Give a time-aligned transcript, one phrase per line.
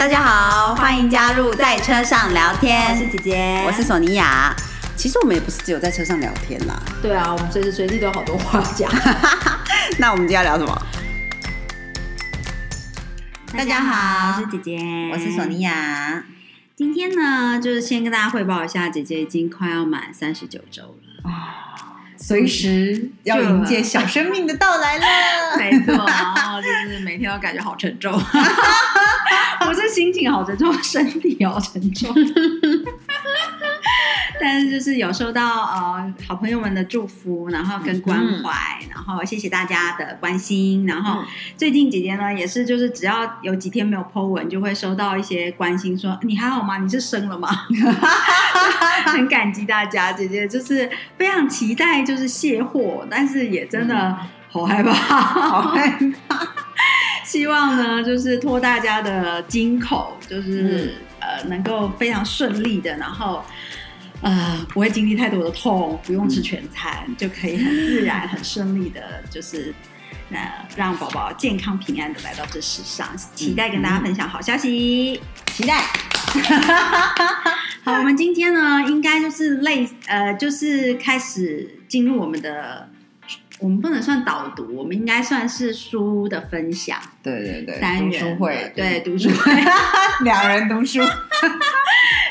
[0.00, 2.90] 大家好，欢迎加入在车上聊天。
[2.90, 4.56] 我是姐姐，我是索尼娅。
[4.96, 6.82] 其实我们也不是只有在车上聊天啦。
[7.02, 8.90] 对啊，我们随时随地都有好多话讲。
[10.00, 10.86] 那我们今天要聊什么？
[13.52, 16.24] 大家好，我是姐姐，我是索尼娅。
[16.74, 21.89] 今天呢，就是先跟大家汇报一下，姐姐已经快要满三十九周了啊，
[22.20, 25.06] 随时要迎接小 生命的到来了。
[25.58, 28.12] 没错，然后就是每天都感觉好沉重，
[29.64, 32.14] 不是心情好沉重，身体好沉重。
[34.40, 38.50] 但是就是有收到呃好朋友们的祝福，然后跟关怀，
[38.88, 40.86] 然后谢谢大家的关心。
[40.86, 41.22] 然后
[41.58, 46.78] 最近姐姐呢也是，就是只要有几天没有 po 文，就会收到一些关心，说你还好吗？
[46.78, 47.48] 你是生了吗？
[49.04, 50.88] 很感激大家，姐姐就是
[51.18, 54.16] 非常期待就是卸货，但是也真的
[54.48, 56.48] 好害怕，好害怕。
[57.24, 63.44] 希望呢就是托大家的金口，就是呃能够非常顺利的，然后。
[64.22, 69.74] 呃，不会经历太多的痛，不用吃全餐，就可以很自然、很顺利的，就是
[70.28, 70.38] 那
[70.76, 73.08] 让宝宝健康平安的来到这世上。
[73.34, 75.82] 期待跟大家分享好消息，期待。
[77.82, 82.90] 好，我们今天呢，应该就是类呃，就是开始进入我们的，
[83.58, 86.98] 我们不能算导读，我们应该算是书的分享。
[87.22, 89.52] 对对对，读书会，对读书会，
[90.24, 91.00] 两人读书。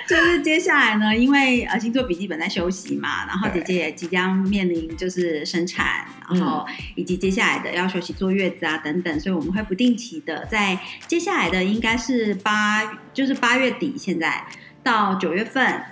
[0.09, 6.65] 就是接下来呢，因为呃星座笔记本在休息嘛，然后姐姐也即将面临就是生产，然后
[6.95, 14.43] 以及接下来的要休息坐月子啊等等，所以我们会不定期的在接下来的应该是八就是八月底现在
[14.81, 15.83] 到九月份，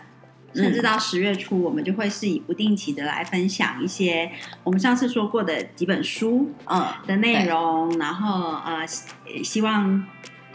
[0.56, 4.32] 甚至到十月初，我们就会是以不定期的来分享一些
[4.64, 8.84] 我们上次说过的几本书嗯的内容，然后呃
[9.44, 10.04] 希望。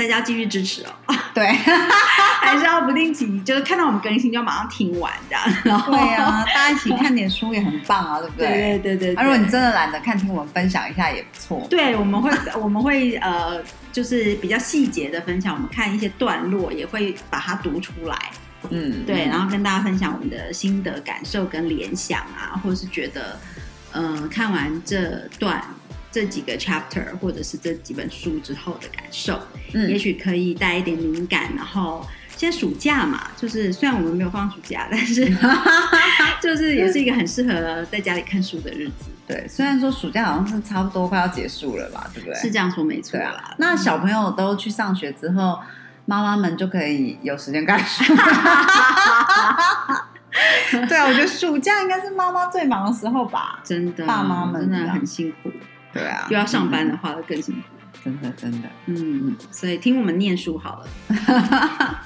[0.09, 1.47] 大家继续支持哦，对，
[2.41, 5.43] 还是要不定期，就是看到我们更新就要马上听完这样。
[5.65, 8.47] 然后对啊，大家一起看点书也很棒啊，对不对？
[8.49, 9.25] 对对对对。
[9.25, 11.67] 如果你真的懒得看，听我们分享一下也不错。
[11.71, 12.31] 对，我们会
[12.61, 13.63] 我们会呃，
[13.93, 18.17] 就是比较细节的分享，我们看一些段落也会把它读出来。
[18.71, 23.39] 嗯，对，然后跟大家分享我们的心得感受跟联想啊，或者是觉得
[23.93, 25.63] 嗯，看完这段。
[26.13, 29.41] 这几个 chapter 或者是这几本书之后的感受，
[29.73, 31.51] 嗯，也许可以带一点灵感。
[31.57, 32.07] 然后
[32.37, 35.27] 现在暑假嘛，就是虽然我们没有放暑假，但是
[36.43, 39.07] 就是也是一个很适合在家里看书的日子。
[39.27, 42.35] 对，虽然说暑假好像是差不多快要结束了吧，对不对？
[42.39, 43.55] 是这样说没错啦。
[43.59, 45.59] 那小朋友都去上学之后，
[46.05, 48.05] 妈妈们就可以有时间看书。
[50.89, 53.61] 对啊，我觉得暑假应该是妈妈最忙的时候吧。
[53.63, 55.51] 真的，爸妈们真的很辛苦。
[55.93, 57.61] 对啊，又要上班的话，更辛苦。
[58.03, 60.89] 真的，真的，嗯，所以听我们念书好了。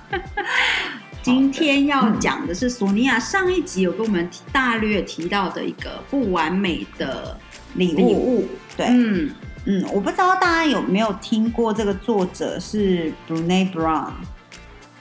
[1.23, 7.37] 今天要讲的是索尼娅上一集有跟我们大略提到的一个不完美的
[7.75, 8.47] 礼物。
[8.77, 9.31] 对，嗯
[9.65, 14.13] 嗯，我不知道大家有没有听过这个作者是 Brune Brown，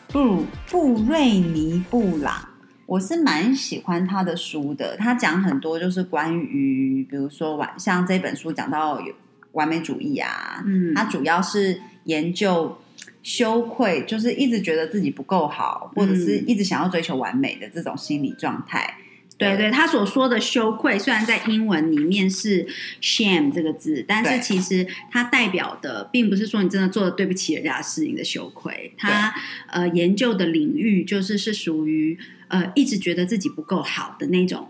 [0.07, 2.33] 布布瑞尼布朗。
[2.85, 9.13] 我是蛮喜欢他的书的，他讲很多就是关于，比如说完像这本书讲到有
[9.53, 12.77] 完美主义啊，嗯，他主要是研究
[13.23, 18.95] 羞愧，就是一直觉得自己不够好，或者是一直想要追求完美的这种心理状态。
[19.37, 22.65] 对对，他所说的羞愧，虽然在英文里面是
[23.01, 28.93] shame 这个字，但是其实它代表的并不是说你真的做的对不起人家的事情的羞愧。
[28.97, 29.33] 他
[29.67, 34.69] 呃研究的领域就是是属于呃一直觉得自己不够好的那种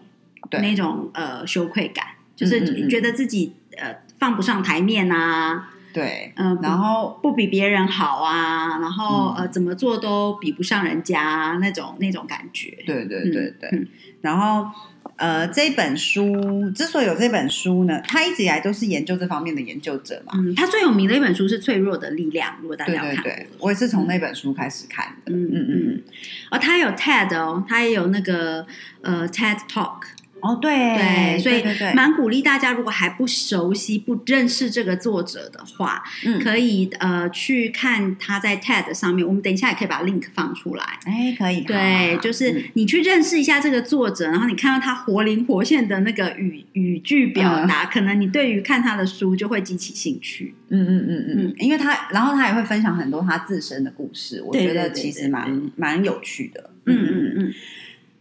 [0.52, 2.06] 那种呃羞愧感，
[2.36, 5.74] 就是觉得自己呃放不上台面啊。
[5.96, 12.78] 对，嗯，然后不比别人好啊，然后呃，怎么做都比不上人家那种那种感觉。
[12.86, 13.88] 对对对对，
[14.20, 14.70] 然后
[15.16, 20.34] 呃，这本书之所以有这本书呢，他一直以来都是研究这方面的研究者嘛。
[20.36, 25.32] 嗯，他最有名的一本书是《脆弱的力量》，如果大家看，对我也是从那本书开始看的。
[25.32, 26.04] 嗯嗯嗯，
[26.52, 28.68] 哦，他有 TED 哦，他也有那个
[29.02, 30.02] 呃 TED Talk。
[30.46, 31.64] 哦，对对，所以
[31.96, 39.26] 蛮鼓励大家，如果还不熟悉、不认识这个作者的话，嗯，可以呃去看他在 TED 上面。
[39.26, 40.84] 我们等一下也可以把 link 放出来。
[41.06, 41.62] 哎，可以。
[41.62, 50.54] 对，就是你去认识一下这个作者，然后你看到他活灵活现的那个语语句表达，可能你对于看他的书就会激起兴趣。
[50.70, 56.70] 嗯嗯嗯嗯，因为他，然后他也会分享很多他自身的故事，我觉得其实蛮蛮有趣的。
[56.86, 57.54] 嗯嗯嗯。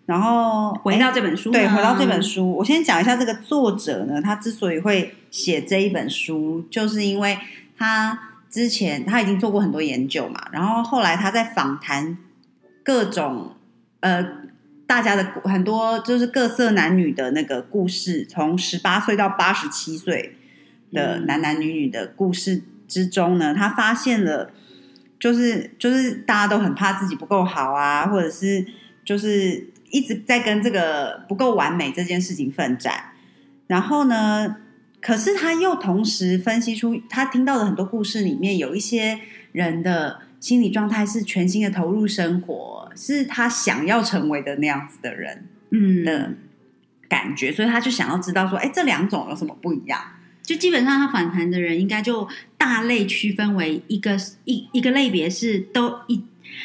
[0.06, 7.38] 然后回到这本书，对，回到这本书，我先讲一下这个作者呢，他之所以会写这一本书，就是因为
[7.78, 8.18] 他
[8.50, 12.18] 之前他已经做过很多研究嘛，然后后来他在访谈
[12.82, 13.56] 各种
[14.00, 14.24] 呃
[14.86, 20.36] 大家的很多就是各色男女的那个故事，从十八岁到八十七岁
[20.92, 24.50] 的男男女女的故事之中呢，他发现了
[25.18, 28.66] 就是就是大家都很怕自己不够好啊，或者是
[29.02, 33.12] 就是一直在跟这个不够完美这件事情奋战，
[33.68, 34.56] 然后呢？
[35.00, 39.20] 可是他又同时分析出，他听到的很多故事里面，有一些
[39.52, 46.32] 人的心理状态是全心的投入生活，是他想要成为的那样子的人，嗯的
[47.06, 50.00] 感觉，所以他就想要知道说，哎，这两种有什么不一样？
[50.42, 52.26] 就基本上他反弹的人，应该就
[52.56, 54.16] 大类区分为一个
[54.46, 56.24] 一一个类别是都一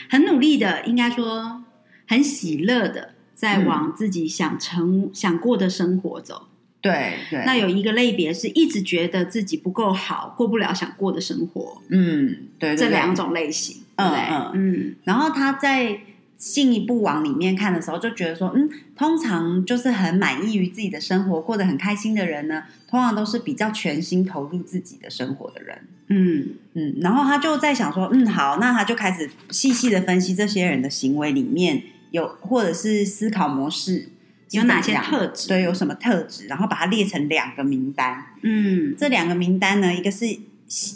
[0.10, 1.62] 很努力的，应该说
[2.08, 6.48] 很喜乐的，在往自己想成想过的生活走。
[6.82, 11.82] 对对，那有一个类别是一直觉得自己不够好，过不了想过的生活。
[11.88, 14.96] 嗯，对，这两种类型，嗯嗯嗯。
[15.06, 16.02] 然后他在
[16.36, 25.82] 进一步往里面看的时候，就觉得说，嗯，通常就是很满意于自己的生活，过得很开心的人呢，通常都是比较全心投入自己的生活的人。
[26.08, 26.96] 嗯嗯。
[27.00, 34.10] 然后他就在想说，嗯，好，那他就开始细细的分析这些人的行为里面有，或者是思考模式。
[34.52, 35.48] 有哪些特质？
[35.48, 36.48] 对，有什么特质？
[36.48, 38.26] 然后把它列成两个名单。
[38.42, 40.26] 嗯，这两个名单呢，一个是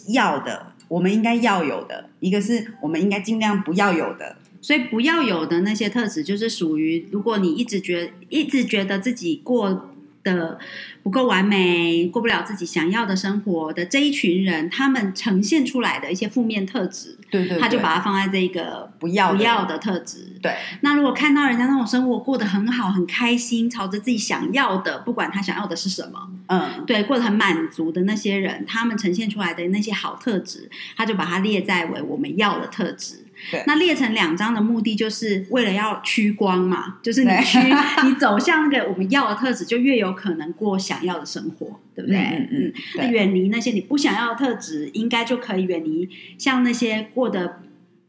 [0.08, 4.38] 要的，我们应该要有的；一个是我们应该尽量不要有的。
[4.60, 9.90] 所以不要有的那些特质，就是属于如果你一直觉一直觉得自己过。
[10.24, 10.58] 的
[11.04, 20.40] 不够完美，过不了自己想要的生活的这一群人，他们呈现出来的一些负面特质，对对，他就把它放在这个不要不要的特质。
[20.42, 33.26] 对，那如果看到人家那种生活过得很好、很开心，朝着自己想要的，不管他想要的是什么，嗯，对，过得很满足的那些人，他们呈现出来的那些好特质，他就把它列在为我们要的特质。
[33.66, 37.60] 那列成两张的目的，就是为了要趋光嘛，就是你趋，
[38.06, 42.18] 你走向那个我们要的特质，就越有可能过想要的生活，对不对？
[42.18, 42.74] 嗯嗯。
[42.98, 47.62] 那远离那些你不想要的特质，应该就可以远离像那些过得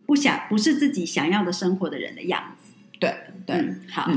[0.07, 2.73] 不想不是自己想要的生活的人的样子。
[2.99, 3.15] 对
[3.47, 4.11] 对，好。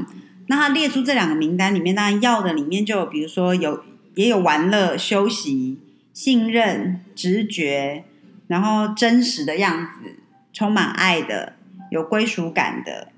[0.48, 3.84] 那他列出这两个名单里面，当然要的里面就有比如说有
[4.16, 5.78] 也有玩乐、休息、
[6.14, 8.06] 信任、直觉，
[8.48, 10.20] 然后真实的样子。
[10.58, 11.54] 充满爱的、
[11.92, 13.10] 有归属感的、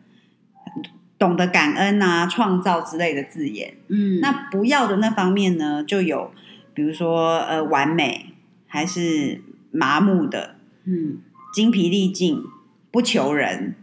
[1.17, 3.77] 懂得感恩啊、创造之类的字眼。
[3.87, 6.33] 嗯，那不要的那方面呢，就有
[6.73, 8.33] 比如说呃，完美
[8.67, 9.41] 还是
[9.71, 11.19] 麻木的，嗯，
[11.53, 12.43] 精疲力尽、
[12.91, 13.73] 不求人、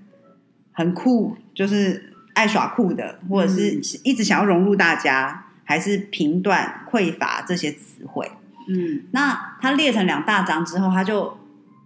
[0.72, 3.70] 很酷，就是爱耍酷的，或者是
[4.04, 8.30] 一直想要融入大家，还是评断、匮乏这些词汇。
[8.68, 11.38] 嗯，那他列成两大章之后，他就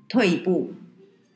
[0.09, 0.75] 退一步。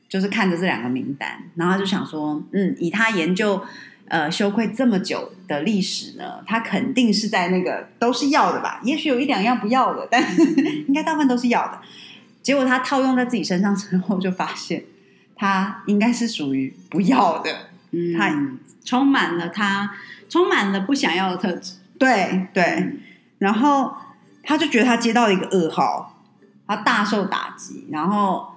[0.07, 3.59] 就是看着这两个名单，然后他就想说，嗯，以他研究
[4.07, 8.79] 呃羞愧这么久的历史呢，他肯定是在那个都是要的吧？
[8.83, 10.23] 也许有一两样不要的，但
[10.87, 11.81] 应该大部分都是要的。
[12.43, 14.83] 结果他套用在自己身上之后，就发现
[15.35, 17.51] 他应该是属于不要的，
[17.91, 18.31] 嗯，他
[18.85, 19.91] 充满了他
[20.29, 22.99] 充满了不想要的特质，对对。
[23.39, 23.95] 然后
[24.43, 26.15] 他就觉得他接到了一个噩耗，
[26.67, 28.54] 他大受打击，然后。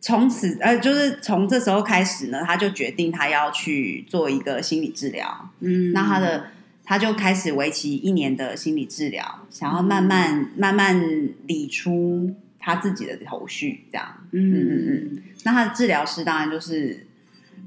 [0.00, 5.50] 从此，呃，就是从这时候开始呢，他就决定他要去做一个心理治疗。
[5.60, 6.46] 嗯，那他的
[6.84, 14.06] 他就开始为期一年的心理治疗，想要慢慢慢慢理出他自己的头绪，这样。
[14.32, 15.22] 嗯嗯嗯。
[15.44, 17.06] 那他的治疗师当然就是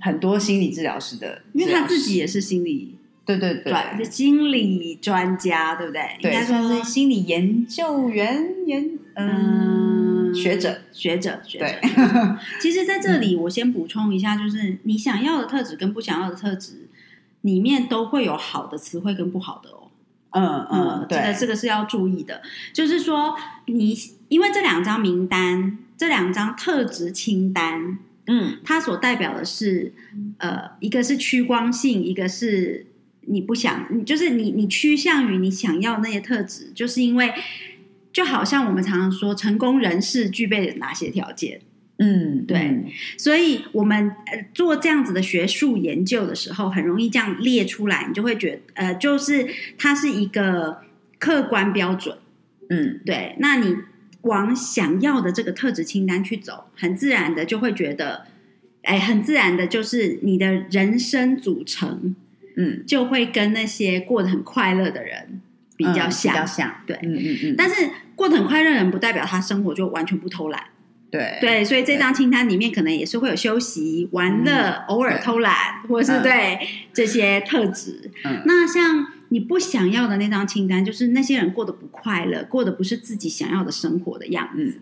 [0.02, 6.02] 很多心理治疗师的，因为他自己也是心理，对对对，心理专家，对不对？
[6.22, 10.13] 应该说是心理研究员研，嗯。
[10.34, 11.66] 学者，学者，学者。
[12.62, 16.88] 其实，在这里，我先补充一下，就是你想要的特质跟不想要的特质
[17.42, 19.90] 里面，都会有好的词汇跟不好的哦。
[20.32, 22.42] 嗯嗯，对，这个是要注意的。
[22.74, 23.36] 就是说，
[23.68, 23.96] 你
[24.30, 27.98] 因为这两张名单，这两张特质清单，
[28.28, 29.94] 嗯，它所代表的是，
[30.40, 32.86] 呃，一个是趋光性，一个是
[33.22, 37.34] 你不想，就是你你趋向于你想要那些特质，就是因为。
[38.14, 41.60] 就好像我们常常说，成功人士具备哪些条件？
[41.98, 42.86] 嗯，对，
[43.18, 44.12] 所以我们
[44.54, 50.82] 做这样子的学术研究的时候，很容易这样列出来，你就会觉得，呃，就是它是一个
[51.20, 52.18] 客观标准。
[52.70, 53.36] 嗯，对。
[53.40, 53.76] 那你
[54.22, 58.26] 往想要的这个特质清单去走，很自然的就会觉得，
[58.82, 62.16] 哎，很自然的就是你的人生组成，
[62.58, 65.42] 嗯，就会跟那些过得很快乐的人
[65.78, 66.76] 比较像，比较像。
[66.86, 67.56] 对，嗯嗯嗯。
[67.58, 67.90] 但是。
[68.16, 70.64] 过得很快乐的人，不代表他生活就完全不偷懒。
[71.10, 76.60] 对对，所以这张清单里面可能也是会有休息、玩乐、偶尔偷懒，或者是对
[76.94, 78.12] 这些特质。
[78.46, 84.80] 那像你不想要的那张清单，就是那些人过得不快乐，过得不是自己想要的生活的样子。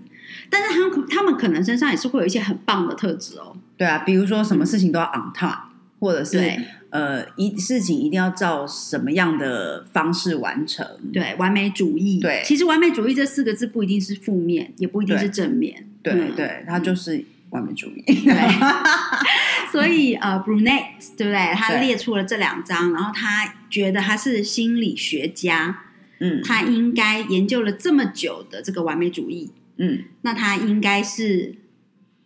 [0.50, 3.56] 但是他们他们可能身上也是会有一些很棒的特质哦。
[3.78, 5.71] 对啊，比如说什么事情都要 on time，
[6.02, 10.84] 或者是呃一事情一定要照什么样的方式完成。
[11.14, 12.20] 对，完美主义。
[12.20, 15.88] 对，其实完美主义这四个字不一定是负面，也不一定是正面。
[16.02, 18.02] 对对，他就是完美主义。
[18.02, 18.34] 对，
[19.72, 21.54] 所以呃，Brunet 对不对？
[21.54, 25.84] 他列出了这两张，然后他觉得他是心理学家，
[26.20, 31.54] 嗯，他应该研究了这么久的这个完美主义，嗯，那他应该是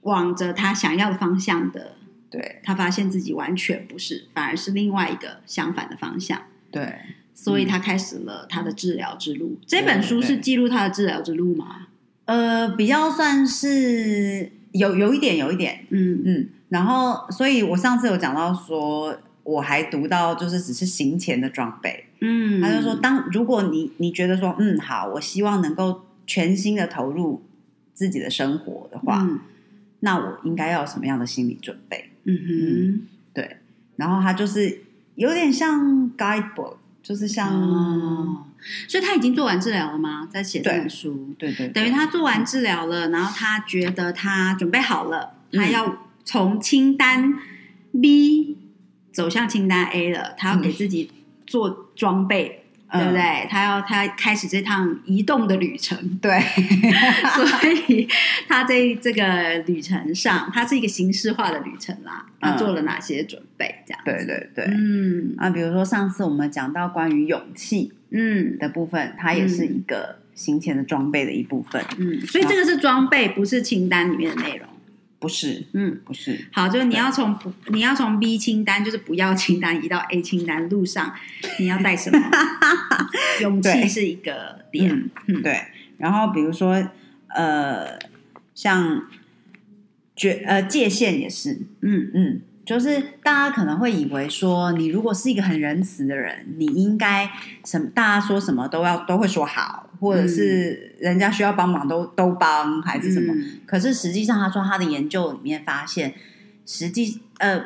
[0.04, 1.98] 往着他想要的方向的。
[2.38, 6.42] 对，他发现自己完全不是，反而是另外一个相反的方向。
[6.72, 6.94] 对，
[7.34, 9.58] 所以他开始了他的治疗之路。
[9.66, 11.88] 这本书是记录他的治疗之路吗？
[12.26, 16.50] 呃，比较算是有有一点，有一点，嗯嗯。
[16.70, 27.44] 然后，所以我上次有讲到说，我还读到就是只是行前的装备，嗯，他就说，当如果你你觉得说，嗯，好，我希望能够全心的投入
[27.94, 29.30] 自己的生活的话，
[30.00, 32.10] 那我应该要什么样的心理准备？
[32.26, 33.58] 嗯哼，对。
[33.96, 34.82] 然后他就是
[35.16, 36.76] 有点像 guidebook。
[37.06, 37.52] 就是像，
[38.88, 40.28] 所以他已经做完治疗了吗？
[40.28, 47.32] 在写这本书，对对，等于他做完治疗了，然后他觉得他准备好了，他要从清单
[48.02, 48.58] B
[49.14, 51.12] 走向清单 A 了，他要给自己
[51.46, 52.65] 做装备。
[52.98, 53.48] 对不对？
[53.50, 56.40] 他要他开始这趟移动的旅程，对
[57.36, 58.08] 所以
[58.48, 62.26] 他在这个旅程上，他是一个形式化的旅程啦。
[62.40, 63.74] 他做了哪些准备？
[63.88, 71.84] 这样，对对对，嗯啊，比如说上次我们讲到关于勇气，嗯的部分，它也是一个行前的装备的一部分。
[71.98, 74.68] 嗯，所以这个是装备，不是清单里面的内容。
[75.26, 76.46] 不是，嗯，不是。
[76.52, 81.16] 好，就是你要从不，你要从 B 清单，就是不要清单，移到 A 清单路上，
[81.58, 82.20] 你要带什么？
[83.42, 85.60] 勇气是一个点，嗯，对。
[85.98, 86.90] 然后比如说，
[87.30, 87.98] 呃，
[88.54, 89.02] 像
[90.16, 92.42] 觉呃界限也是，嗯嗯。
[92.66, 97.30] 就是大家可能会以为说，你如果是一个很仁慈的人，你应该
[97.64, 97.88] 什么？
[97.94, 103.34] 大家说什么都要都会说好，或者是人家需要帮忙都都帮，还是什么？
[103.68, 106.16] 可是实际上，他说他的研究里面发现，
[106.66, 107.64] 实际呃，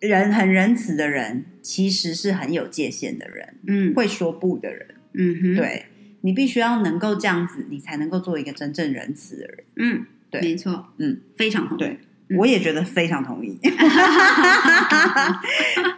[0.00, 5.86] 人很仁慈的人其实是很有界限的人，嗯，会说不的人，嗯哼，对
[6.20, 11.98] 你必须要能够这样子，你才能够做一个真正仁慈的人，嗯，对，没错，嗯，非常好，对。
[12.38, 13.58] 我也觉得非常同意，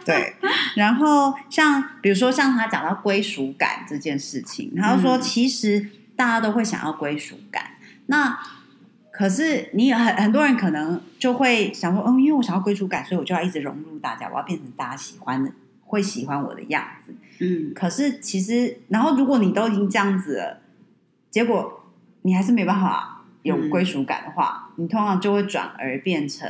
[0.03, 0.33] 对。
[0.75, 7.73] 然后像比如说像他讲到归属感这件事情，他就说其实大家都会想要归属感。
[8.07, 8.39] 那
[9.11, 15.51] 可是你很很多人可能就会想说，嗯，因为我想要归属感，所以我就要一直融入大家，我要变成大家喜欢的，
[15.85, 17.13] 会喜欢我的样子。
[17.39, 17.71] 嗯。
[17.75, 20.61] 可是其实，然后如果你都已经这样子了，
[21.29, 21.83] 结果
[22.23, 23.11] 你还是没办法。
[23.43, 26.49] 有归属感的话，你通常就会转而变成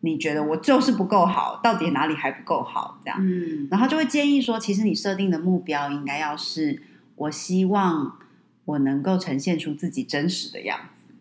[0.00, 2.98] 你觉得我就是不够好，到底哪里还不够好？
[3.04, 6.82] 这样，嗯，然后就会建议说，其实你设定的目标应该要是，
[7.14, 8.18] 我希望
[8.64, 11.14] 我能够呈现出自己真实的样子，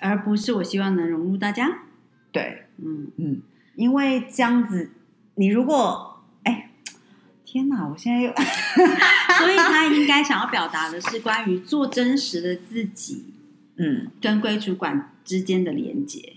[0.00, 1.80] 而不是我希望能融入大家。
[2.32, 3.42] 对，嗯嗯，
[3.74, 4.92] 因为这样子，
[5.34, 6.70] 你如果，哎，
[7.44, 8.32] 天哪，我现在又，
[9.38, 13.34] 所以他应该想要表达的是关于做真实的自己。
[13.78, 16.34] 嗯，跟归属感之间的连接，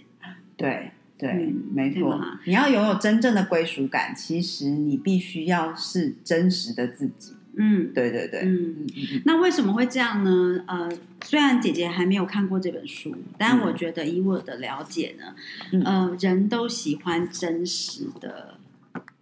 [0.56, 2.20] 对对，没错。
[2.46, 7.34] 你要拥有真正的归属感，其实你必须要是真实的自己。
[7.58, 8.42] 嗯，对对对。
[8.44, 8.88] 嗯。
[9.26, 10.64] 那为什么会这样呢？
[10.68, 10.90] 呃，
[11.24, 15.36] 虽然姐姐还没有看过这本书，但我觉得以我的了解呢，
[15.84, 18.58] 呃，人都喜欢真实的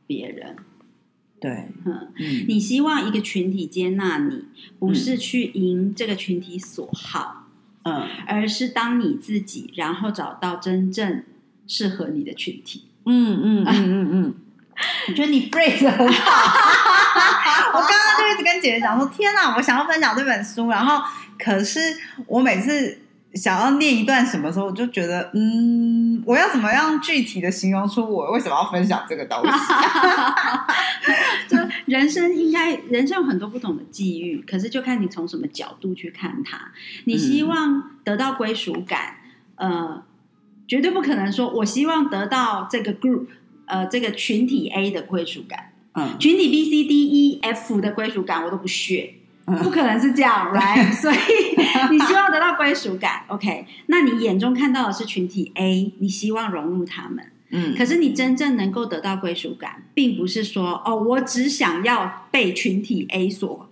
[0.06, 0.56] 别人。
[1.40, 2.12] 对，嗯，
[2.48, 4.46] 你希望一个群体接纳你，
[4.78, 7.38] 不是去赢这个群体所好。
[7.89, 11.24] 嗯，而是当你自己，然后找到真正
[11.67, 12.86] 适合你的群体。
[13.05, 14.36] 嗯嗯嗯嗯嗯，
[15.10, 16.31] 我觉得你 phrase 很好。
[17.74, 21.01] 我刚刚就一直跟姐姐讲说：“天哪，我想要分享这本书。”然后，
[21.39, 21.79] 可是
[22.27, 23.00] 我每次。
[23.36, 29.53] 想要念一段什么时候，我就觉得，嗯，我要怎么样具体的形容出我为什么要分享这个东西？
[31.48, 31.55] 就
[31.89, 36.72] 人生应该，人生有很多不同的际遇，可是就看你从什么角度去看它。
[37.05, 39.17] 你希望得到归属感，
[39.55, 40.03] 呃，
[40.67, 43.25] 绝对不可能说我希望得到这个 group，
[43.65, 49.15] 呃，这个群体 A 的归属感，嗯，群体 B、C、D、E、F 的归属感我都不屑。
[49.63, 50.93] 不可能是这样，right？
[50.93, 51.15] 所以
[51.89, 53.65] 你希望得到归属感，OK？
[53.88, 63.70] 那你眼中看到的是群体 A，你希望融入他们，嗯，可是你真正能够得到归属感，并不是说哦，我只想要被群体 A 所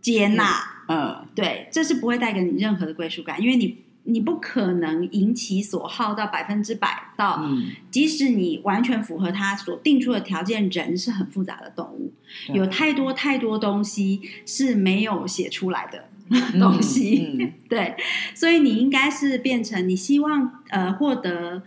[0.00, 12.12] 接纳，嗯，对，这是不会带给你任何的归属感，因为你你不可能引起所好到百分之百，到嗯，即使你完全符合他所定出的条件，人是很复杂的动物，
[12.52, 16.08] 有太多太多东西是没有写出来的
[16.58, 17.36] 东西。
[17.38, 17.52] 嗯。
[17.70, 17.94] 对，
[18.34, 21.62] 所以你应该是变成你希望呃获得，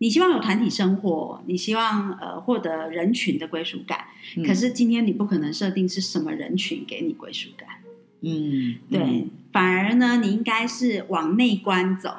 [0.00, 4.06] 你希望有团体生活，你希望呃获得人群的归属感。
[4.36, 4.42] 嗯。
[4.42, 7.68] 可是今天你不可能设定是什么人群给你归属感，
[8.22, 12.14] 嗯，对，嗯反而呢，你应该是往内观走，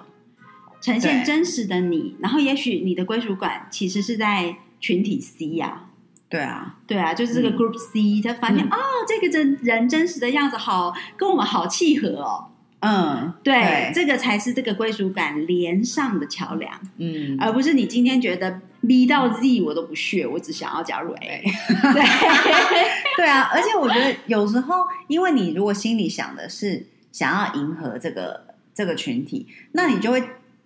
[0.79, 5.89] 呈现真实的你，然后也许你的归属感其实是在群体 C 呀、
[6.29, 7.57] 对啊，对啊，就是这个嗯。
[7.57, 8.69] Group C，他发现、嗯。
[8.69, 12.50] 哦，这个真人真实的样子好，跟我们好契合哦。
[12.81, 21.43] 嗯，对，这个才是这个归属感连上的桥梁，嗯，而不是你今天觉得 B 到 Z 我都不屑，我只想要加入 A。
[21.43, 22.01] 对，
[23.17, 30.23] 对啊，而且我觉得有时候，因为你如果心里想的是想要迎合这个这个群体，那你就会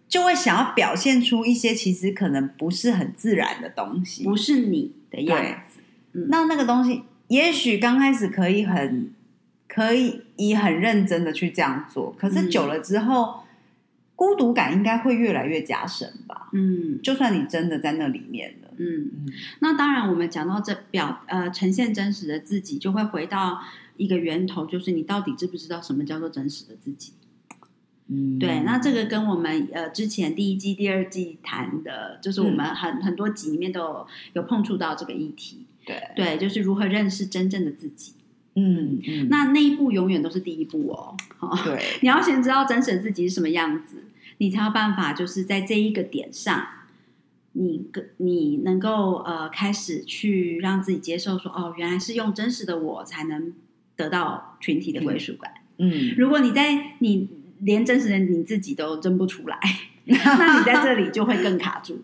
[0.07, 4.23] 就会想要表现出一些其实可能不是很自然的东西。
[4.23, 5.81] 不是你的样子。
[6.29, 9.11] 那那个东西，也许刚开始可以很
[9.75, 13.43] 可以以很认真的去这样做，可是嗯久了之后，
[14.15, 16.49] 孤独感应该会越来越加深吧。
[16.53, 23.61] 嗯就算你真的在那里面了，嗯，嗯那当然，我们讲到这表呃呈现真实的自己，就会回到
[23.97, 27.11] 一个源头，就是你到底知不知道什么叫做真实的自己？
[28.07, 35.65] 嗯对，那这个跟我们呃之前第一季、第二季谈的，就是我们很、很多集里面都有有碰触到这个议题。
[35.85, 38.13] 对，对，就是如何认识真正的自己。
[38.55, 41.15] 嗯嗯，那那一步永远都是第一步哦。
[41.37, 44.03] 好对， 你要先知道真实的自己是什么样子，
[44.37, 46.65] 你才有办法，就是在这一个点上，
[47.53, 53.53] 你个你能够呃开始去让自己接受说，哦，原来是用真实的我才能
[53.95, 55.51] 得到群体的归属感。
[55.77, 57.27] 嗯如果你在你
[57.59, 59.59] 连真实的你自己都争不出来，
[60.05, 62.01] 那你在这里就会更卡住。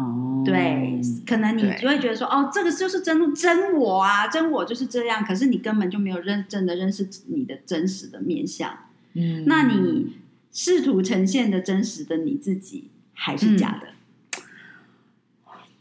[0.00, 5.24] 哦，对，可能你对就会觉得说，哦，这个就是真真我啊，真我就是这样。
[5.24, 8.72] 可是你根本就没有认真的认识你的真实的面相。
[9.12, 10.16] 嗯那你
[10.52, 13.88] 试图呈现的真实的你自己还是假的。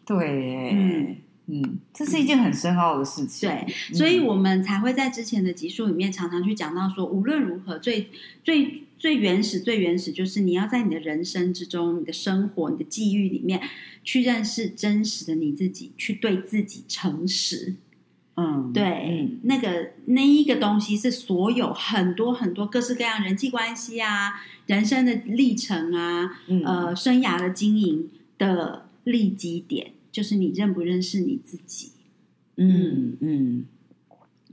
[0.06, 3.48] 对，嗯，这是一件很深奥的事情。
[3.48, 8.10] 对，所以我们才会在之前的集数里面常常去讲到说，无论如何，最
[8.44, 13.62] 最最原始、最原始，就是你要在你的人生之中、你的生活、你的际遇里面，
[14.04, 17.76] 去认识真实的你自己，去对自己诚实。
[18.36, 31.92] 嗯，对，那个那一个东西是所有很多很多各式各样人际关系啊、人生的历程啊、嗯，呃，生涯的经营的立基点，就是你认不认识你自己。
[32.58, 33.66] 嗯嗯，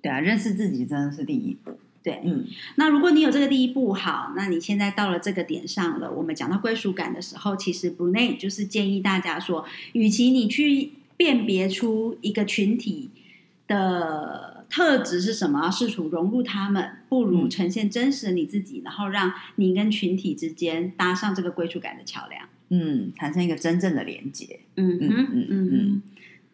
[0.00, 1.72] 对啊，认识自己真的是第一步。
[2.06, 2.44] 对，嗯
[2.76, 6.08] 那如果你有这个第一步，好，那你现在到了这个点上了。
[6.12, 13.10] 我们讲到归属感的时候，其实 Brunei 就是建议大家说，与其你去辨别出一个群体
[13.66, 22.48] 的特质是什么，试图融入他们，不如嗯呈现真实的你自己，然后让你跟群体之间搭上这个归属感的桥梁。
[22.68, 24.60] 嗯，产生一个真正的连接。
[24.76, 26.02] 嗯嗯嗯嗯嗯哼，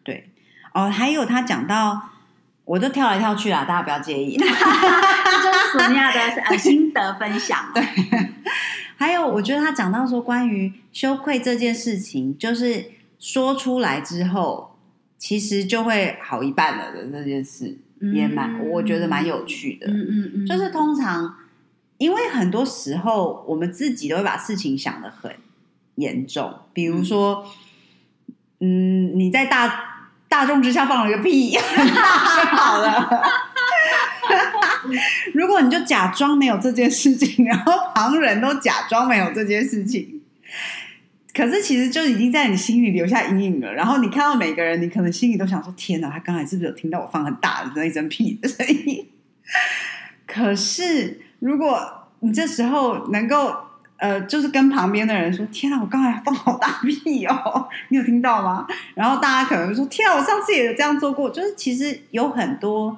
[0.03, 0.29] 对，
[0.73, 2.09] 哦，还有他讲到，
[2.65, 4.37] 我都跳来跳去啦，大家不要介意。
[4.37, 7.71] 这 就是索尼娅的呃 心得分享。
[7.73, 7.83] 对，
[8.95, 14.77] 还有，我觉得他讲到说，关于羞愧这件事情，就是说出来之后，
[15.17, 17.77] 其实就会好一半了的这件事，
[18.13, 19.87] 也蛮，我觉得蛮有趣的。
[19.87, 21.35] 嗯嗯嗯，就是通常，
[21.97, 25.35] 因为很多时候我们自己都会把事情想得很
[25.95, 27.45] 严重，比如说，
[28.59, 29.92] 嗯，你在大
[30.33, 33.23] 大众之下放了个屁，很大声好了。
[35.35, 40.23] 如果你就假装没有这件事情，然后旁人都假装没有这件事情，
[41.35, 43.71] 可是其实就已经在你心里留下阴影了。
[43.71, 49.07] 然后你看到每个人，你可能心里都想说：“天哪，他刚才是不是有听到我放很大的那一声屁的声音？”
[50.25, 53.55] 可是如果你这时候能够
[54.03, 62.97] 呃，就是跟旁边的人说：“天啊，我刚才放好大屁哦，你有听到吗？”然后大家可能说：“天啊，我上次也有这样做过。”就是其实有很多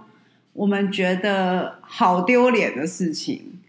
[0.53, 3.59] 我们觉得好丢脸的事情，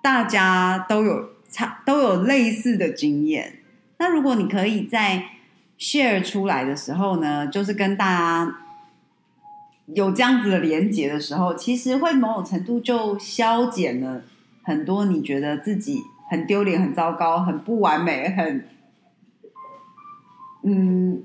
[0.00, 3.58] 大家都有差都有类似的经验。
[3.98, 5.26] 那如果你可以在
[5.78, 8.56] share 出来的时候呢，就是跟大家
[9.88, 14.22] 有这样子的连接的时候，其实会某种程度就消减了
[14.62, 16.00] 很多你觉得自己
[16.32, 18.66] 很丢脸、很糟糕、很不完美、很
[20.62, 21.22] 嗯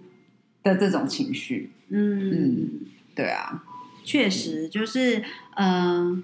[0.62, 1.72] 的这种情绪。
[1.88, 2.70] 嗯嗯，
[3.16, 3.64] 对啊，
[4.04, 5.24] 确实就是
[5.56, 6.24] 嗯。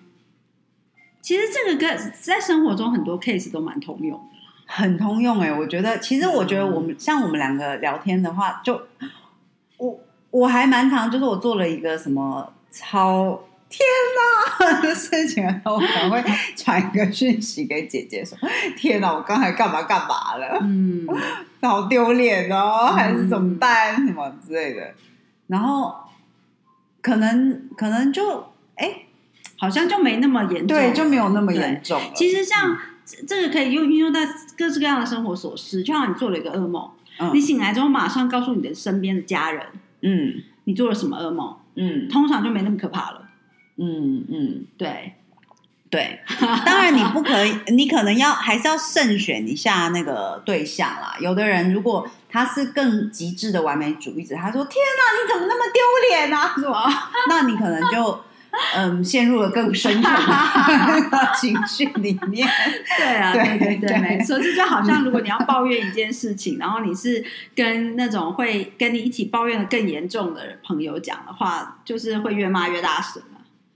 [1.21, 4.25] 其实这个跟在生活中很多 case 都蛮通用的，
[4.65, 5.57] 很通用哎。
[5.57, 8.81] 我觉得，其实我觉得我们像我们两个聊天的话，就
[9.77, 13.39] 我我还蛮常，就是我做了一个什么超
[13.73, 16.23] 天哪的事情， 然后我可能会
[16.55, 18.37] 传一个讯息给姐姐说
[18.77, 20.59] ：“天哪，我刚才干嘛干嘛了？
[20.61, 21.07] 嗯，
[21.61, 23.95] 好丢脸哦，还是怎么办？
[24.05, 24.93] 什么之类的。”
[25.47, 25.95] 然后
[27.01, 28.99] 可能可能就哎。
[29.55, 31.97] 好像就没那么严重，对，就没有那么严重。
[32.13, 32.77] 其实像
[33.25, 36.89] 这个可以用运用在各式各样的生活琐事，就像你做了一个噩梦，
[37.33, 39.65] 你醒来之后马上告诉你的身边的家人，
[40.01, 43.22] 嗯，你做了什么噩梦，嗯，通常就没那么可怕了。
[43.77, 45.13] 嗯嗯，对
[45.89, 46.19] 对，
[46.65, 51.15] 当然你不可以，你可能要还是要慎选一下那个对象啦。
[51.19, 57.11] 有的人如果他是更极致的完美主义者，他说：“天哪，你怎么那么丢脸啊？” 是吧？
[57.29, 58.21] 那你可能就。
[58.75, 62.47] 嗯，陷入了更深沉的 情绪里面。
[62.99, 64.37] 对啊，对对对，没错。
[64.37, 73.23] 这就好像如果你要抱怨一件事情，然后你是跟那种会跟你一起抱怨的更严重的朋友讲的话，就是会越骂越大声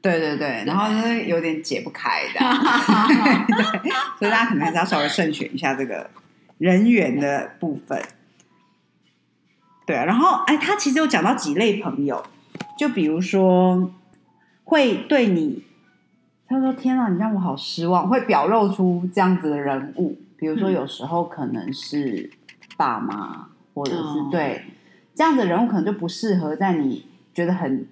[0.01, 2.39] 对对对，然后就是有点解不开的。
[3.83, 6.09] 对，所以大家可能还是要稍微慎选一下这个
[6.57, 8.01] 人员的部分。
[9.85, 12.23] 对啊，然后哎，他其实有讲到几类朋友，
[12.77, 13.91] 就比如说。
[14.69, 15.63] 会对你，
[16.45, 22.29] 他说：“天啊，你让我好失望。”会表露出这样子的人物，比如说有时候可能是
[22.75, 24.65] 爸妈，或者是对
[25.15, 27.87] 这样的人物，可能就不适合在你觉得很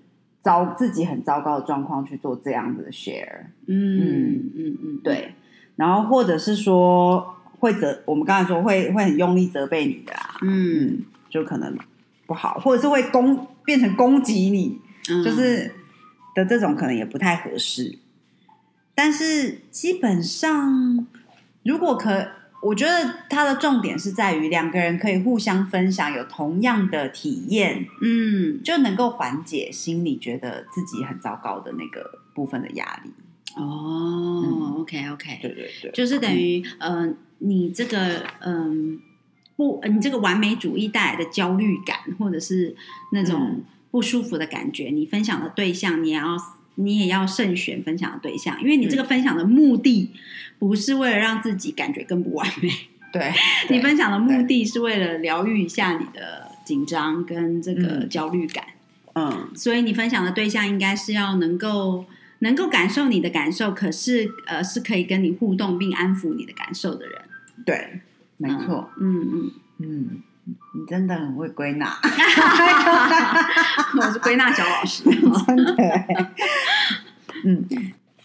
[0.45, 3.47] 糟、自己很糟糕的状况去做这样子的 share。
[3.65, 5.33] 嗯嗯嗯嗯，对。
[5.75, 11.75] 然后或者是说会责，我们刚才说会会很用力责备你的啊，嗯，就可能
[12.27, 14.79] 不好，或者是会攻变成攻击你，
[15.23, 15.71] 就是。
[16.35, 17.97] 的这种可能也不太合适，
[18.93, 21.07] 但是基本上，
[21.63, 22.27] 如果可，
[22.61, 33.11] 我觉得它的重点是在于两个人可以互相分享，有同样的体验，嗯，就能够缓解心里觉得自己很糟糕的那个部分的压力。
[33.55, 38.99] 哦，OK OK，对对对，就是等于，嗯，你这个，嗯，
[39.55, 42.75] 不，你这个完美主义带来的焦虑感，或者是
[43.11, 43.63] 那种。
[43.91, 46.35] 不舒服的感觉，你分享的对象，你也要
[46.75, 50.11] 你也要慎选分享的对象，因为你这个分享的目的
[50.59, 52.69] 不是为了让自己感觉更不完美，
[53.11, 53.31] 对
[53.69, 58.65] 你分享的目的是为了疗愈一下你的紧张跟这个焦虑感，
[59.13, 62.05] 嗯，所以你分享的对象应该是要能够
[62.39, 67.21] 能够感受你的感受，可是呃是可以跟你互动并安抚你的感受的人，
[67.65, 68.01] 对，
[68.37, 69.51] 没错，嗯嗯。
[69.79, 70.23] 嗯。
[70.75, 71.87] 你真的很会归纳，
[73.99, 75.03] 我是归纳小老师，
[75.47, 75.73] 真的。
[77.43, 77.65] 嗯，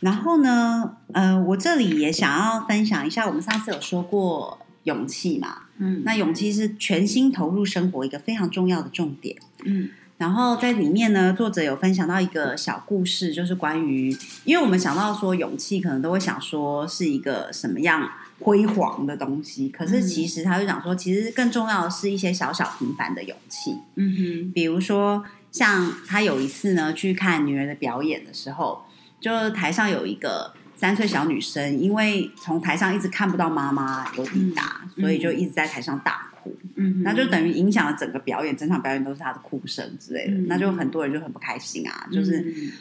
[0.01, 18.11] 然后呢，呃，我这里也想要分享一下，我们上次有说过勇气嘛，嗯，那勇气是全心投入生活一个非常重要的重点，嗯，然后在里面呢，作者有分享到一个小故事，就是关于，因为我们想到说勇气，可能都会想说是一个什么样。
[18.43, 23.77] 辉煌的东西，可是其实他就讲说，其实更重要的是一些小小平凡的勇气。
[23.97, 28.83] 嗯哼，比如说像他有一次呢去看女儿的表演的时候，
[29.21, 36.57] 就台上有一个三岁小女生，因为从台上一直看不到妈妈有抵达，所以就一直在台上大哭。
[36.77, 42.09] 嗯，那就等于影响了整个表演，整场表演都是她的哭声之类的，那就很多人就很不开心啊。
[42.11, 42.73] 就是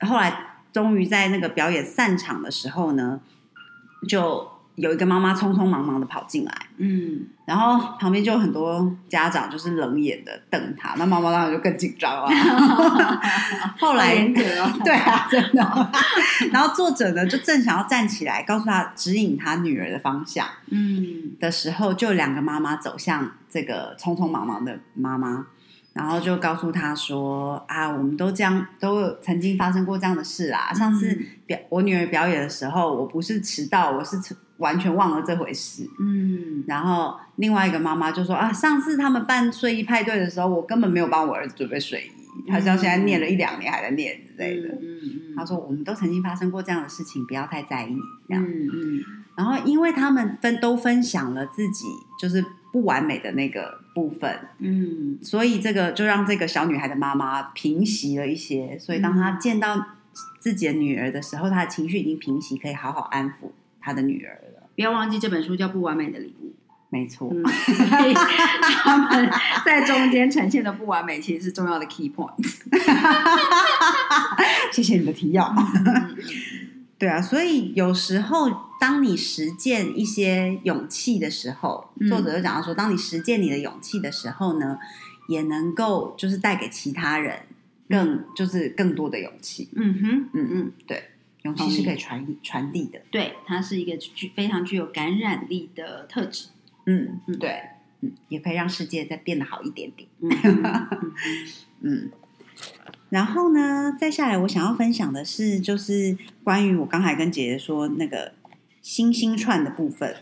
[0.00, 3.20] 后来终于在那个表演散场的时候呢，
[4.06, 4.59] 就。
[4.80, 12.26] 有一个妈妈匆匆忙忙的跑进来，嗯，然后旁边就有很多家长就是冷眼的瞪他，那妈妈当然就更紧张了。
[13.78, 15.90] 后来， 对啊，真的。
[16.50, 25.44] 然后作者呢就正想要站起来告诉他指引他女儿的方向，嗯，的时候，就两个妈妈走向这个匆匆忙忙的妈妈，
[25.92, 30.72] 然后就告诉他说：“啊，我们都这样，都曾经发生过这样的事啊。
[30.72, 34.16] 上次表我女儿表演的时候，我不是迟到，我是。”
[34.60, 35.86] 完全忘了这回事。
[35.98, 47.96] 嗯，然后另外一个妈妈就说：“啊，上次他们办睡衣派对的时候，我根本没有帮我儿子准备睡衣，他像现在念了一两年还在念之类的。”嗯嗯，他说：“我们都曾经发生过这样的事情，不要太在意。”
[48.28, 49.00] 这样，嗯嗯。
[49.36, 51.86] 然后因为他们分都分享了自己
[52.20, 58.78] 就是不完美的那个部分，嗯所以这个就让这个小女孩的妈妈平息了一些。
[58.78, 59.82] 所以当她见到
[60.38, 64.68] 自己的女儿的时候，她的情绪已经平息，可以好好安抚她的女儿了。
[64.76, 66.46] 不要忘记这本书叫《不完美的礼物》。
[66.92, 67.32] 没错，
[68.82, 69.30] 他们
[69.64, 72.32] 在中间呈现的不完美，其实是重要的 key point。
[74.72, 75.54] 谢谢你的提要。
[75.56, 76.16] 嗯
[76.98, 84.78] 对啊，所以有时候当你实践一些勇气的时候，嗯作者就讲到说，当你实践你的勇气的时候呢，
[85.28, 87.38] 也能够就是带给其他人
[87.88, 89.70] 更、就是更多的勇气。
[89.76, 91.04] 嗯哼，嗯嗯嗯，对，
[91.42, 93.00] 勇气是可以传递传递的。
[93.10, 96.48] 对，它是一个具非常具有感染力的特质。
[96.86, 97.62] 嗯嗯对，
[98.00, 100.08] 嗯，也可以让世界再变得好一点点。
[101.80, 102.10] 嗯
[103.08, 108.32] 然后呢，再下来我想要分享的是，就是关于我刚才跟姐姐说那个
[108.82, 110.16] 星星串的部分，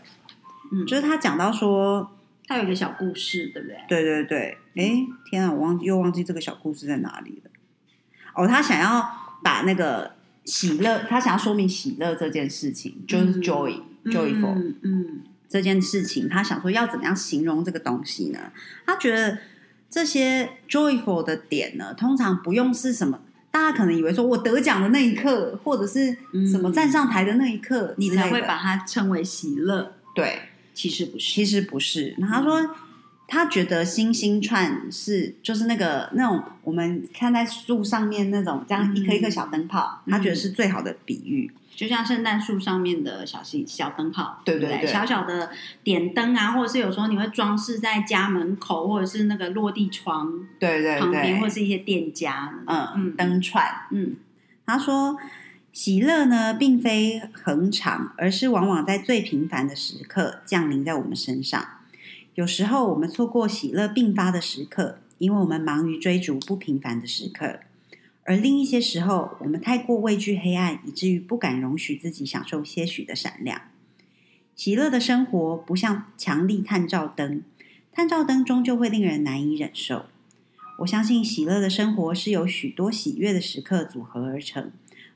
[0.71, 2.11] 嗯，就是他讲到说，
[2.47, 3.77] 他有一个小故事，对不对？
[3.87, 7.51] 对对对，哎，天啊，我忘记又忘记这个小故事在哪里了。
[8.33, 10.15] 哦，他想要把那个
[10.49, 18.39] 喜乐，他想要说明喜乐这件事情，就是 joy、joyful 嗯嗯这件事情，他想说要怎么样形容这个东西呢？
[18.85, 19.37] 他觉得
[19.89, 23.19] 这些 joyful 的点呢，通常不用是什么，
[23.51, 26.17] 大家可能以为说我得奖的那一刻，或者是
[26.51, 30.39] 什么嗯站上台的那一刻你才会把它称为喜乐，对，
[30.73, 31.25] 其实不是。
[31.25, 32.15] 其实不是。
[32.17, 32.75] 那他说。
[33.29, 41.51] 他觉得星星串是就是那个那种我们看在树上面那种这样一颗一颗小灯泡，嗯他觉得是最好的比喻。
[41.75, 44.87] 就像圣诞树上面的小星小灯泡，不对对对？
[44.87, 45.49] 小小的
[45.81, 53.15] 点灯啊，或者是有时候你会装饰在家门口，或者是那个落地窗对对旁边，或者，是一些店家，嗯嗯。
[53.15, 53.63] 灯串。
[53.91, 54.17] 嗯。
[54.65, 55.17] 他说
[55.71, 61.65] ：“喜乐呢，并非恒长，而是往往在最平凡的时刻降临在我们身上。
[62.39, 67.59] 有时候我们错过喜乐并发的时刻，因为我们忙于追逐不平凡的时刻；
[68.23, 73.63] 而另一些时候，我们太过畏惧黑暗，以至于不敢容许自己享受些许的闪亮。
[74.55, 77.43] 喜乐的生活不像强力探照灯，
[77.91, 80.05] 探照灯终究会令人难以忍受。
[80.77, 84.71] 我相信喜乐的生活是由许多喜悦的时刻组合而成。”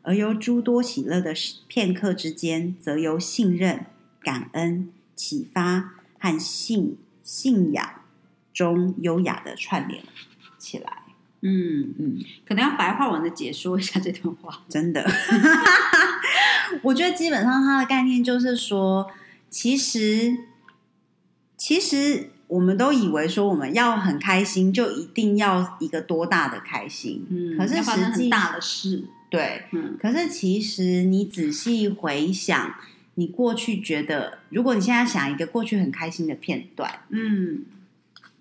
[0.06, 1.34] 而由诸多喜乐的
[1.70, 3.86] 片刻之间，则由信任、
[4.20, 8.02] 感恩、启发和信信仰
[8.54, 10.04] 中优雅的串联
[10.60, 11.00] 起来。
[11.46, 14.62] 嗯，嗯，可能要白话文的解说一下这段话。
[14.70, 15.06] 真的，
[16.84, 19.12] 我觉得基本上它的概念就是说，
[19.50, 20.38] 其实
[21.58, 27.26] 其实我们都以为说我们要很开心，就一定要一个多大的开心。
[27.30, 32.74] 嗯，可是实际大的事，对，嗯可是其实你仔细回想，
[33.16, 37.64] 你过去觉得，如果你现在想一个过去很开心的片段，嗯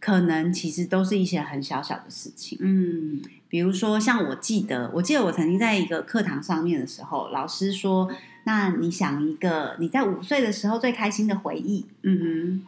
[0.01, 2.59] 可能其实都是一些很小小的事情。
[2.61, 8.11] 嗯比如说，像我记得，我记得我曾经在一个课堂上面的时候，老师说
[8.45, 11.87] ：“那你想一个你在五岁的时候最开心的回忆。
[12.03, 12.67] 嗯哼”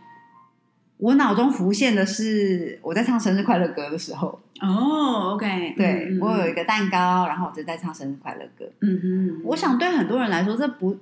[0.98, 8.64] 我脑中浮现的是我在唱生日快乐歌的时候，哼，哦，OK，对、嗯我有一，个蛋糕，然后我就在唱生日快乐歌。
[8.80, 10.96] 嗯哼，我想对很多人来说，这不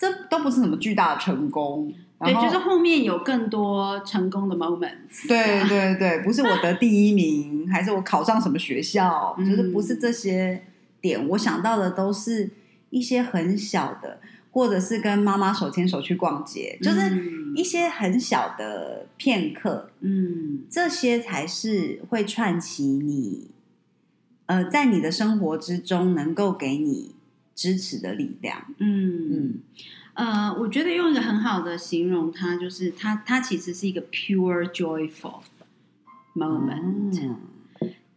[0.00, 1.92] 这都不是什么巨大的成功。
[2.18, 10.62] 对，就是后面有更多成功的 moments，对对对，不是我得第一名，还是我考上什么学校，嗯就是不是这些
[11.00, 12.50] 点，我想到的都是
[12.88, 17.36] 一些很小的，或者是跟妈妈手牵手去逛街，就是嗯。
[17.56, 20.60] 一些很小的片刻，嗯。
[20.70, 23.50] 这些才是会串起你，
[24.46, 27.16] 呃，在你的生活之中能够给你
[27.54, 28.74] 支持的力量。
[28.78, 29.32] 嗯。
[29.32, 29.60] 嗯。
[30.14, 35.40] 呃，我觉得用一个很好的形容它，就是它它其实是一个 pure joyful
[36.34, 37.36] moment，、嗯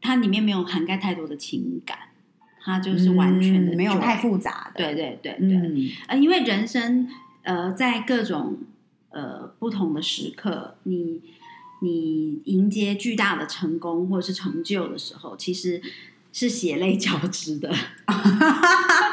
[0.02, 1.98] 它里面没有涵盖太多的情感，
[2.60, 4.18] 它就是完全的、嗯没有太。
[4.18, 5.90] 复杂的，对对对对，嗯。
[6.08, 7.08] 呃，因为人生
[7.44, 8.58] 呃，在各种
[9.12, 11.22] 呃不同的时刻，你
[11.80, 15.82] 你迎接巨大的成功或者是成就的时候，其实
[16.34, 17.74] 是血泪交织的。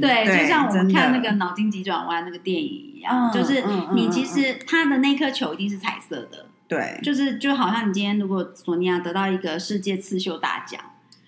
[0.00, 3.62] 对，就像我们看那个脑筋急转弯那个电影一样，嗯就是
[3.94, 10.80] 你其实他的那颗球一定是彩色的，对，就是就好像你今天如果索尼娅得到一个世界刺绣大奖。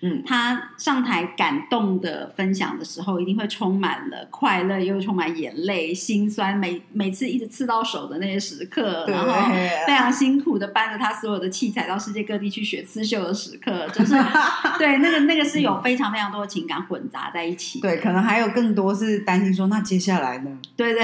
[0.07, 6.55] 嗯他上台感动的分享的时候，一定会充满了快乐，又充满眼泪、心酸。
[6.55, 9.33] 每每次一直刺到手的那些时刻，对然后
[9.87, 14.13] 非常辛苦的搬着他所有的器材到世界各地去学刺绣的时刻，就是
[14.77, 17.81] 对那个那个是有非常非常多的情感混杂在一起。
[17.81, 20.51] 对，可能还有更多是担心说，那接下来呢？
[20.77, 21.03] 对对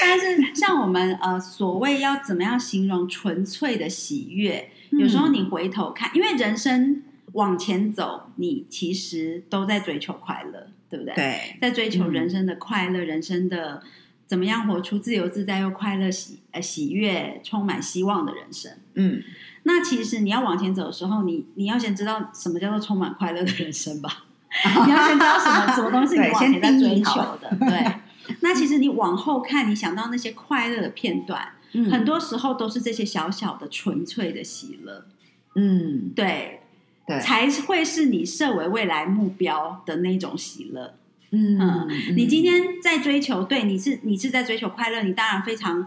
[0.00, 4.70] 但是像我们呃，所谓要怎么样形容纯粹的喜悦？
[4.90, 7.02] 有时候你回头看，因为人生
[7.32, 11.14] 往前走，你其实都在追求快乐，对不对？
[11.14, 13.82] 对，在追求人生的快乐，人生的
[14.26, 18.72] 怎么样活出自由自在又快乐、喜呃喜悦、充满希望的人生。
[18.94, 19.22] 嗯，
[19.62, 24.24] 那其实你要往前走的时候，你你要先知道什么叫做充满快乐的人生吧。
[24.86, 27.94] 你要先知道什么什么东西你往前在追求的，对。
[28.40, 31.52] 那其实你往后看，你想到那些快乐的片段，
[31.90, 35.06] 很多时候都是这些小小的纯粹的喜乐，
[35.54, 36.60] 嗯，对，
[37.08, 40.94] 对，才会是你设为未来目标的那种喜乐。
[41.30, 45.84] 嗯，你今天在追求，对，你是你是在追求快乐，你当然非常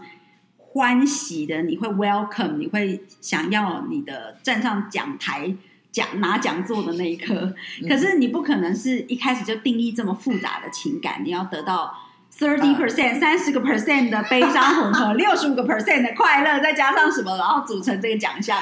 [0.58, 5.56] 欢喜的，你会 welcome，你会想要你的站上讲台。
[5.92, 7.54] 讲拿讲座的那一刻，
[7.86, 11.94] 可是你不可能是一开始就定义这么复杂的情感，你要得到
[12.42, 18.58] thirty percent 三十个 percent 的悲伤混合 六十五个 percent 的快乐，再加上什么，然后组成这个奖项，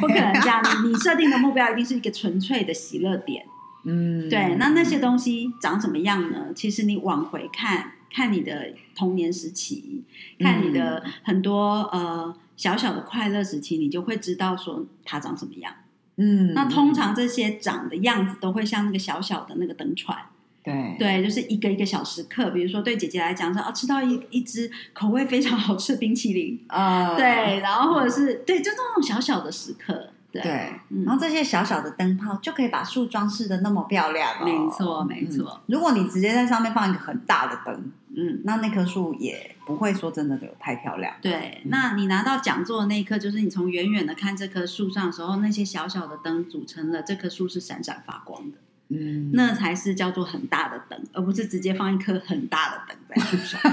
[0.00, 0.62] 不可能这样。
[0.84, 3.44] 你设定的目标一定是一个纯粹的喜乐点。
[3.84, 4.56] 嗯，对。
[4.58, 6.46] 那那些东西长什么样呢？
[6.54, 10.04] 其实你往回看看你的童年时期，
[10.38, 15.72] 看你的很多呃小小的快乐时期，你就会知道说它长什么样。
[16.16, 20.18] 嗯，那通常这些长的样子都会像那个小小的那个灯串，
[20.62, 22.50] 对对，就是一个一个小时刻。
[22.50, 35.60] 比如说对姐姐来讲说，哦，吃到一一只口味非常好吃的冰淇淋啊，对，然后或者是对，就那种小小的时刻，对，然后这些小小的灯泡就可以把树装饰的那么漂亮，没错没错。
[35.66, 37.92] 如果你直接在上面放一个很大的灯。
[38.20, 41.14] 嗯，那那棵树也不会说真的有太漂亮。
[41.22, 48.58] 对，那你拿到讲座的那一刻，就是你从远远的看这棵树上的时候，那些小小的灯组成了这棵树是闪闪发光的。
[48.90, 53.60] 嗯，那才是叫做很大的灯，而不是直接放一颗很大的灯在树上。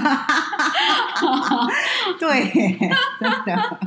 [2.20, 2.76] 对，
[3.18, 3.78] 真的，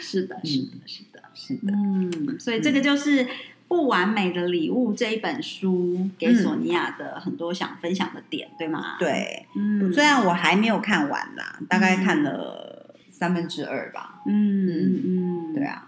[0.00, 1.70] 是的，是的，是的，是的。
[1.72, 3.24] 嗯，所以这个就是
[3.68, 8.96] 《不完美的礼物》这一本书给索尼娅的很多想分享的点，对吗？
[8.98, 14.22] 对，嗯，虽然我还没有看完啦，大概看了三分之二吧。
[14.26, 15.84] 嗯嗯嗯，对啊。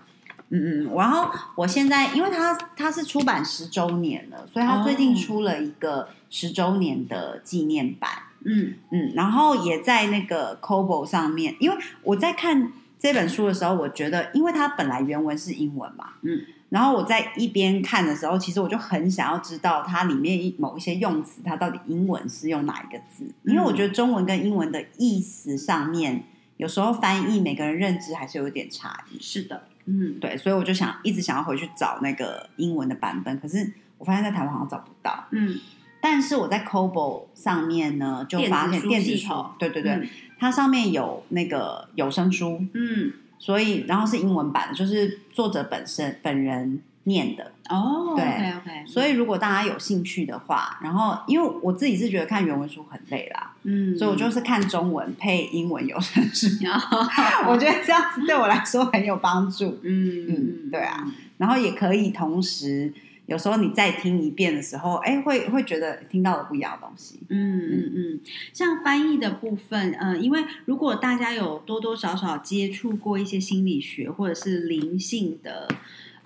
[0.50, 8.10] 嗯嗯，然后我现在，因为他他是出版十周年了，所以他最近出了一个十周年的纪念版。
[8.44, 8.74] 嗯。
[8.90, 26.24] 嗯，然后也在那个 Kobo 上面，因为我在看这本书的时候，我觉得，因为它本来原文是英文嘛，嗯，然后我在一边看的时候，其实我就很想要知道它里面某一些用词，它到底英文是用哪一个字，因为我觉得中文跟英文的意思上面，
[26.60, 29.18] 有时候翻译每个人认知还是有点差异。
[29.18, 29.62] 是的。
[29.86, 35.24] 嗯，对，所以我就想一直想要回去找那个英文的版本，可是我发现在台湾好像找不到。
[35.30, 35.58] 嗯，
[36.00, 46.82] 但是我在 Kobo 上面呢，就发现电子书，对对对，它上面有那个有声书，嗯，所以然后是英文版，就是作者本身本人。
[47.10, 56.46] 念的哦，对，OK，所以如果大家有兴趣的话，然后因为我自己是觉得看原文书很累啦，嗯，所以我就是看中文配英文有声书，
[57.46, 61.06] 我觉得这样子对我来说很有帮助，嗯嗯，对啊，
[61.38, 62.92] 然后也可以同时
[63.26, 68.20] 有时候你再听一遍的时候，哎，会会觉得听到了不一样的东西，嗯嗯嗯，
[68.52, 75.68] 像翻译的部分，呃，因为如果大家有多多少少接触过一些心理学或者是灵性的。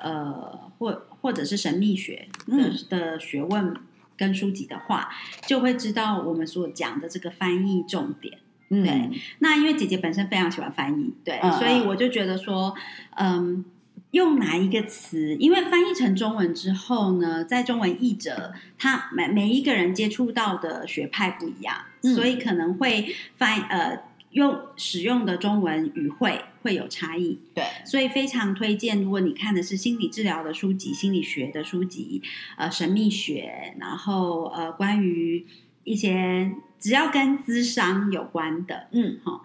[0.05, 3.75] 呃，或或者是神秘学的的学问
[4.17, 5.09] 跟书籍的话，
[5.47, 8.39] 就会知道我们所讲的这个翻译重点。
[8.69, 12.75] 对，那因为姐姐本身非常喜欢翻译，对，所以我就觉得说，
[13.17, 13.65] 嗯，
[14.11, 15.35] 用哪一个词？
[15.37, 21.75] 因为翻译成中文之后呢，在中文译者他每每一个人接触到的学派不一样，
[22.15, 24.03] 所以可能会翻呃。
[24.35, 29.03] 用使用的中文语汇会有差异，对，所以非常推荐。
[29.03, 32.23] 如果你看的是心理治疗的书籍、心理学的书籍，
[32.57, 35.47] 呃，神秘学，然后呃，关于
[35.85, 39.43] 一些只要跟智商有关的，嗯，哈，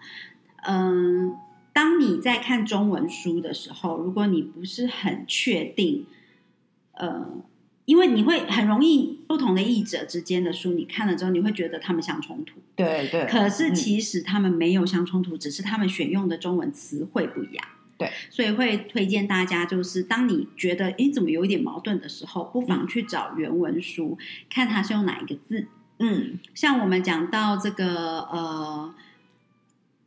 [0.62, 1.36] 嗯，
[1.74, 6.06] 当你在看中文书的时候，如果你不是很确定，
[6.94, 7.42] 呃。
[7.90, 12.60] 因为你会很容易不同的译者之间的书，你看了之后，你会觉得他们相冲突。
[12.76, 13.26] 对对。
[13.26, 17.66] 可是其实他们没有相冲突，只是他们选用的中文词汇不一样。
[17.98, 18.08] 对。
[18.30, 24.16] 所以会推荐大家，就是当你觉得诶怎么有一点矛盾的时候，不妨去找原文书，
[24.48, 25.66] 看它是用哪一个字。
[25.98, 28.94] 嗯，像我们讲到这个呃，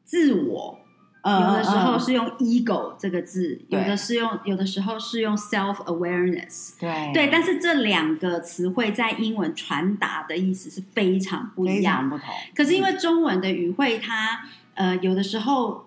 [0.05, 0.79] 自我。
[1.25, 6.77] 有的时候是用 ego 这个字，有的是用，有的时候是用 self awareness。
[6.77, 12.27] 对对，但是这两个词汇在英文传达的意思是非常不一样，不同。
[12.53, 14.41] 可是因为中文的语汇，它
[14.73, 15.85] 呃，有的时候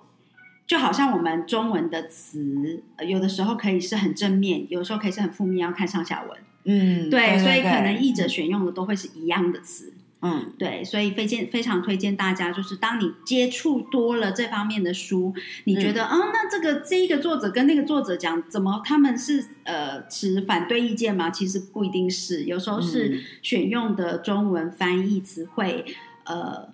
[0.67, 6.39] 就好像我们中文的词，呃有的时候可以是很正面，有时候可以是很负面，要看上下文。
[6.65, 9.93] 嗯，对，所以可能译者选用的都会是一样的词。
[10.23, 21.31] 嗯对，所以非荐非常推荐大家，就是当你接触多了这方面的书，你觉得，嗯、那这个这一个作者跟那个作者讲，怎么他们是呃持反对意见吗？
[21.31, 25.85] 其实不一定是，有时候是嗯选用的中文翻译词汇，
[26.25, 26.71] 呃，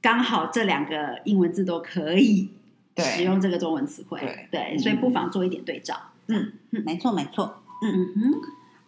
[0.00, 2.48] 刚好这两个英文字都可以
[2.94, 5.94] 对使用这个中文词汇，对对，嗯所以不妨做一点对照。
[6.28, 7.62] 嗯嗯，没错没错。
[7.82, 8.40] 嗯哼。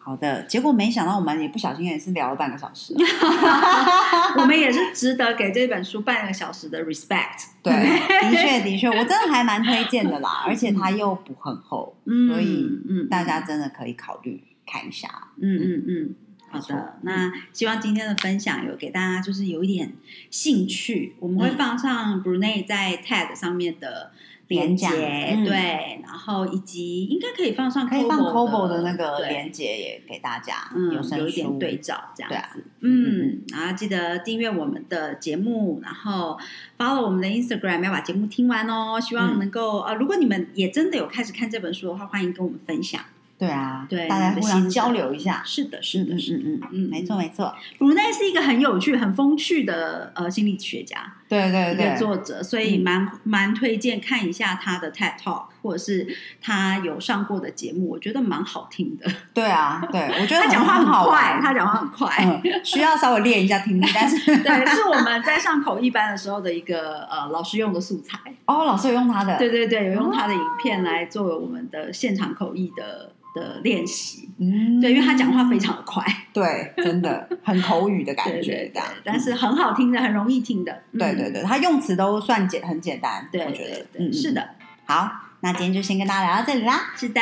[0.08, 2.94] 好的，结果没想到我们也不小心也是聊了半个小时。
[4.40, 7.48] 我们也是值得给这本书半个小时的 respect。
[7.62, 7.72] 对，
[8.30, 15.08] 的确的确，我真的还蛮推荐的啦，而且它又不很厚，嗯所以嗯大家真的可以考虑看一下。
[15.42, 16.14] 嗯嗯嗯，
[16.50, 16.94] 好的。
[17.02, 19.92] 那希望今天的分享有给大家就是有一点
[20.30, 24.10] 兴趣，我们会嗯放上 Brunei 在 TED 上面的
[24.48, 36.38] 连接，嗯对，然后以及应该可以放上可以放 Kobo Kobo 的那个对连接也给大家，嗯，有有一点对照这样对嗯，然后记得订阅我们的节目，然后
[36.78, 38.98] follow 我们的 Instagram，要把节目听完哦。
[39.00, 43.00] 希望嗯能够、呃，如果你们也真的有开始看这本书的话，欢迎跟我们分享。
[43.38, 45.42] 对啊，对，大家互相交流一下。
[45.44, 46.42] 是的，是的，嗯是的。
[46.44, 56.06] 嗯嗯嗯，没错没错，鲁内是一个很有趣、很风趣的呃心理学家，对对一个对，作者，所以嗯蛮蛮推荐看一下他的 TED Talk，或者是
[56.40, 59.06] 他有上过的节目，我觉得蛮好听的。
[59.34, 62.10] 对啊，对我觉得他讲话很很快，他讲话很快。
[62.24, 68.18] 嗯，需要稍微练一下听力，但是 对，是我们在上口译班的时候的一个呃老师用的素材。
[68.46, 74.30] 哦，老师有用他的，对对对，有用他的影片来作为我们的现场口译的的练习。
[74.38, 76.02] 嗯，对，因为他讲话非常的快，
[76.38, 80.72] 对，真的很口语的感觉，对对对这样，但是很好听的，很容易听的。
[80.92, 80.98] 嗯。
[80.98, 84.48] 对对对，它用词都算简很简单，对我觉得嗯，是的，
[84.86, 85.10] 好，
[85.40, 87.20] 那今天就先跟大家聊到这里啦，是的，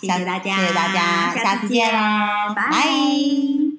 [0.00, 3.75] 谢下谢大家，谢谢大家，下次见喽，拜